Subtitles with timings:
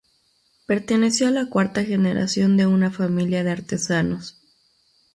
[0.65, 4.41] Perteneció a la cuarta generación de una familia de artesanos.